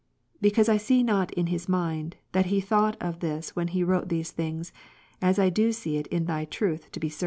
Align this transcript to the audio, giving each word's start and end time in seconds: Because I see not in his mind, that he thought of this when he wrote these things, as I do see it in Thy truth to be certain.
Because 0.41 0.67
I 0.67 0.77
see 0.77 1.03
not 1.03 1.31
in 1.35 1.45
his 1.45 1.69
mind, 1.69 2.15
that 2.31 2.47
he 2.47 2.59
thought 2.59 2.97
of 2.99 3.19
this 3.19 3.55
when 3.55 3.67
he 3.67 3.83
wrote 3.83 4.09
these 4.09 4.31
things, 4.31 4.73
as 5.21 5.37
I 5.37 5.51
do 5.51 5.71
see 5.71 5.97
it 5.97 6.07
in 6.07 6.25
Thy 6.25 6.45
truth 6.45 6.91
to 6.93 6.99
be 6.99 7.07
certain. 7.07 7.19